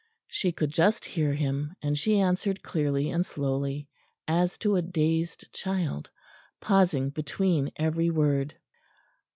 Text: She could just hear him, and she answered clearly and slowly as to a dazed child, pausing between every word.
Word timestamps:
She 0.29 0.51
could 0.51 0.71
just 0.71 1.05
hear 1.05 1.31
him, 1.31 1.75
and 1.79 1.95
she 1.95 2.17
answered 2.19 2.63
clearly 2.63 3.11
and 3.11 3.23
slowly 3.23 3.87
as 4.27 4.57
to 4.57 4.75
a 4.75 4.81
dazed 4.81 5.53
child, 5.53 6.09
pausing 6.59 7.11
between 7.11 7.69
every 7.77 8.09
word. 8.09 8.55